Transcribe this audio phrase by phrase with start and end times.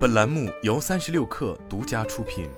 [0.00, 2.48] 本栏目由三十六氪独家出品。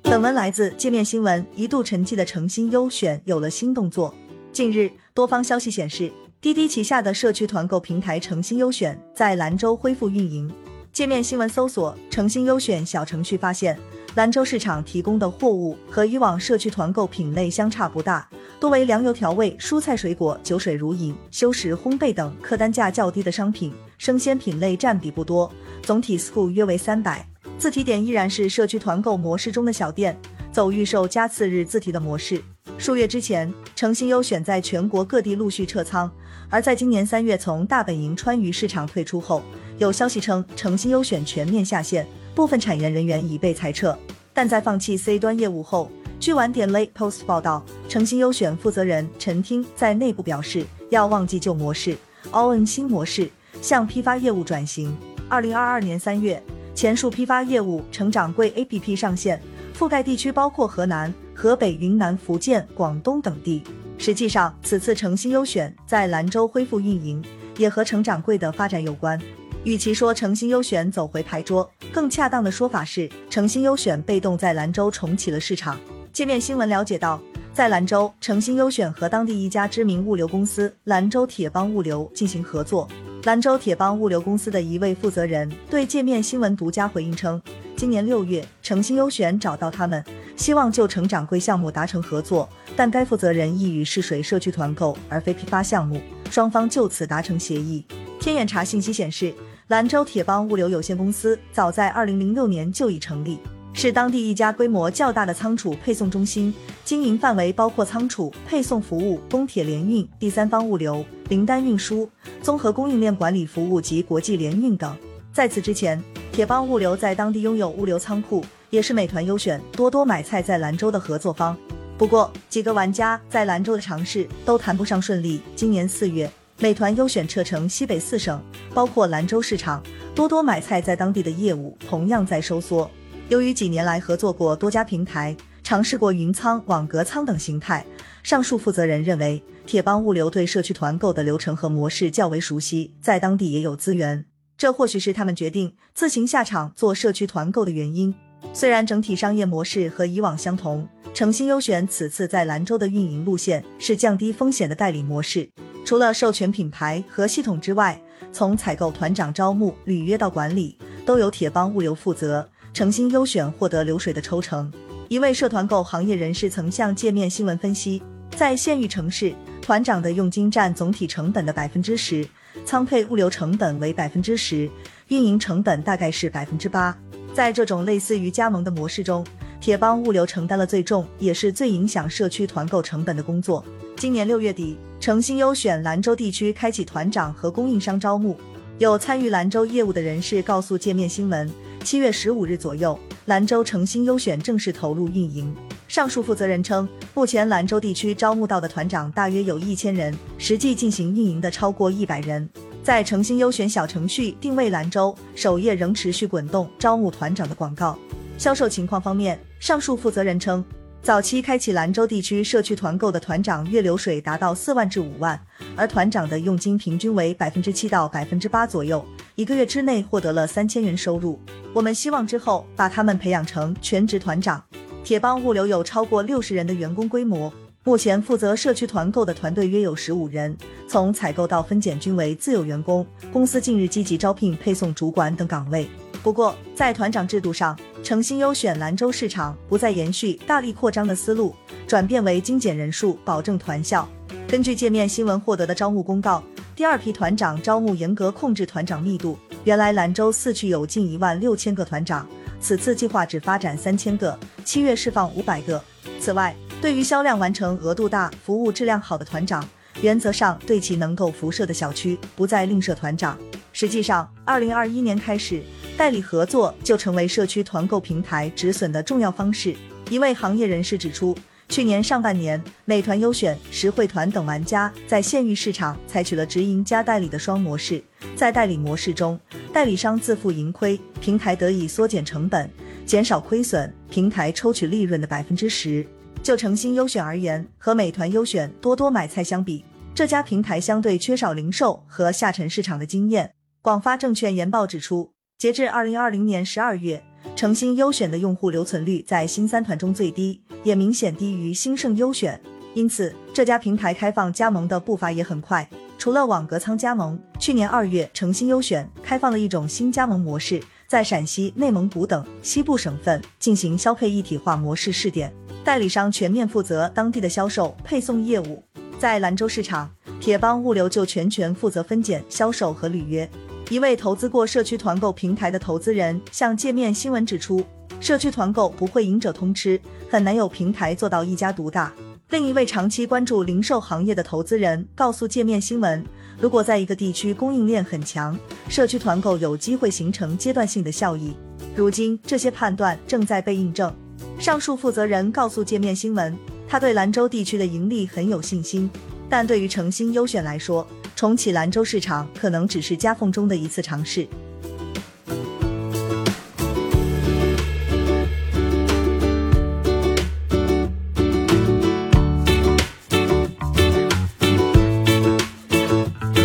[0.00, 4.14] 本文来自界面新闻，一度沉寂的诚心优选有了新动作。
[4.50, 10.50] 近日，多方消息显示，滴滴旗下的社区团购平台诚心优选在兰州恢复运营。
[10.90, 13.78] 界面新闻搜索“诚心优选”小程序，发现
[14.14, 18.28] 兰州市场提供的货物和以往社区团购品类相差不大，
[18.60, 25.50] 多为粮油调味、蔬菜水果、酒水乳饮、休食烘焙等客单价较低的商品，生鲜品类占比不多，
[25.82, 27.26] 总体 SKU 约为三百。
[27.56, 30.14] 自提点依然是社区团购模式中的小店，
[30.52, 32.42] 走预售加次日自提的模式。
[32.76, 36.10] 数月之前，诚心优选在全国各地陆续撤仓，
[36.50, 39.42] 而在今年三月从大本营川渝市场退出后。
[39.82, 43.98] 有消息称，诚心优选全面下线，部分产研人员已被裁撤。
[44.32, 45.90] 但在放弃 C 端业务后，
[46.20, 51.96] 据晚点 Late Post 报道，诚心优选负责人陈听在内部表示，要忘记旧模式
[52.30, 53.28] ，all in 新模式，
[53.60, 54.96] 向批发业务转型。
[55.28, 56.40] 二零二二年三月，
[56.76, 59.42] 前述批发业务成掌柜 APP 上线，
[59.76, 63.64] 覆盖地区包括河南、河北、云南、福建、广东等地。
[63.98, 67.20] 实际上，此次诚心优选在兰州恢复运营，
[67.58, 69.20] 也和成掌柜的发展有关。
[69.64, 75.78] 与其说诚心优选走回牌桌，更恰当的说法是诚心优选被动在兰州重启了市场。
[76.12, 77.22] 界面新闻了解到，
[77.54, 82.88] 在兰州，诚心优选和当地一家知名物流公司兰州铁帮物流进行合作。
[83.22, 87.40] 兰州铁帮物流公司的一位负责人对界面新闻独家回应称，
[87.76, 90.04] 今年六月，诚心优选找到他们，
[90.36, 96.00] 希望就成长柜项目达成合作，但该负责人意欲试水社区团购而非批发项目，
[96.32, 97.84] 双方就此达成协议。
[98.18, 99.32] 天眼查信息显示。
[99.72, 103.38] 兰州铁帮物流有限公司早在二零零六年就已成立，
[103.72, 106.52] 是当地一家规模较大的仓储配送中心，
[106.84, 112.06] 经营范围包括仓储、配送服务、公铁联运、第三方物流、零单运输、
[112.42, 114.94] 综合供应链管理服务及国际联运等。
[115.32, 115.98] 在此之前，
[116.32, 121.56] 铁帮物流在当地拥有物流仓库，也是美团优选、多多买菜在兰州的合作方。
[121.96, 125.40] 不过，几个玩家在兰州的尝试都谈不上顺利。
[125.56, 126.30] 今年四月。
[126.62, 128.40] 美团优选撤城西北四省，
[128.72, 129.82] 包括兰州市场。
[130.14, 132.88] 多多买菜在当地的业务同样在收缩。
[133.28, 137.84] 由于几年来合作过多家平台，尝试过云仓、网格仓等形态，
[138.22, 144.24] 上述负责人认为，铁帮物流对社区团购的流程和模式较为熟悉，在当地也有资源，
[144.56, 148.14] 这或许是他们决定自行下场做社区团购的原因。
[148.52, 155.50] 虽然整体商业模式和以往相同，诚心优选此次在兰州的运营路线是降低风险的代理模式。
[155.84, 158.00] 除了授权品牌和系统之外，
[158.32, 162.48] 从采购、团长招募、履约到管理，都由铁帮物流负责。
[162.72, 164.72] 诚心优选获得流水的抽成。
[165.08, 168.02] 一位社团购行业人士曾向界面新闻分析，
[168.34, 172.26] 在县域城市，团长的佣金占总体成本的百分之十，
[172.64, 174.70] 仓配物流成本为百分之十，
[175.08, 176.96] 运营成本大概是百分之八。
[177.34, 179.22] 在这种类似于加盟的模式中，
[179.60, 183.62] 铁帮物流承担了最重也是最影响社区团购成本的工作。
[183.96, 184.76] 今年六月底。
[185.00, 188.36] 诚心优选兰州地区开启团长和供应商招募，
[188.78, 191.50] 有参与兰州业务的人士告诉界面新闻，
[191.82, 195.52] 七月十五日左右，兰州诚心优选正式投入运营。
[195.88, 202.48] 上述负责人称，目前兰州地区招募到的团长大约有一千人，实际进行运营的超过一百人。
[202.84, 207.98] 在诚心优选小程序定位兰州首页仍持续滚动招募团长的广告。
[208.38, 210.64] 销售情况方面，上述负责人称。
[211.02, 215.38] 早期开启兰州地区社区团购的团长月流水达到四万至五万，
[215.74, 219.04] 而团长的佣金平均为百分之七到百分之八左右，
[219.34, 221.40] 一个月之内获得了三千元收入。
[221.74, 224.62] 我们希望之后把他们培养成全职团长。
[225.02, 227.52] 铁帮物流有超过六十人的员工规模，
[227.82, 233.04] 目前负责社区团购的团队约有十五人，从采购到分拣均为自有员工。
[233.32, 235.88] 公司近日积极招聘配送主管等岗位。
[236.22, 241.52] 不过，在团长制度上，诚心优选兰州市场不再延续大力扩张的思路，
[241.84, 244.08] 转变为精简人数，保证团效。
[244.46, 246.40] 根据界面新闻获得的招募公告，
[246.76, 249.36] 第二批团长招募严格控制团长密度。
[249.64, 252.24] 原来兰州四区有近一万六千个团长，
[252.60, 255.82] 此次计划只发展三千个，七月释放五百个。
[256.20, 259.68] 此外，对于销量完成、额度大、服务质量好的团长，
[260.00, 263.36] 原则上对其能够辐射的小区不再另设团长。
[263.72, 265.64] 实际上，二零二一年开始。
[266.02, 269.72] 代理合作就成为社区团购平台止损的重要方式。
[270.10, 271.32] 一位行业人士指出，
[271.68, 278.02] 去年上半年，美团优选、实惠团等玩家在县域市场采取了直营加代理的双模式。
[278.34, 279.38] 在代理模式中，
[279.72, 282.68] 代理商自负盈亏，平台得以缩减成本，
[283.06, 286.04] 减少亏损，平台抽取利润的百分之十。
[286.42, 293.52] 就诚心优选而言，和美团优选、多多买菜相比，这家平台相对缺少零售和下沉市场的经验。
[293.80, 297.22] 广发证券研报指出，截至二零二零年十二月，
[297.54, 302.60] 诚心优选的用户留存率在新三团中最低，也明显低于兴盛优选。
[302.94, 305.88] 因此，这家平台开放加盟的步伐也很快。
[306.18, 315.54] 除了网格仓加盟，去年二月，诚心优选开放了一种新加盟模式，在陕西、内蒙古等西部省份进行消费一体化模式试点，
[315.84, 318.82] 代理商全面负责当地的销售配送业务。
[319.16, 320.10] 在兰州市场，
[320.40, 323.48] 铁帮物流就全权负责分拣、销售和履约。
[323.90, 327.84] 一位投资过社区团购平台的投资人向界面新闻指出，
[328.20, 330.00] 社区团购不会赢者通吃，
[330.30, 332.12] 很难有平台做到一家独大。
[332.50, 336.24] 另一位长期关注零售行业的投资人告诉界面新闻，
[336.58, 338.58] 如果在一个地区供应链很强，
[338.88, 341.54] 社区团购有机会形成阶段性的效益。
[341.94, 344.14] 如今这些判断正在被印证。
[344.58, 346.56] 上述负责人告诉界面新闻，
[346.88, 349.10] 他对兰州地区的盈利很有信心，
[349.48, 351.06] 但对于诚心优选来说，
[351.42, 354.46] 重启兰州市场可能只是夹缝中的一次尝试。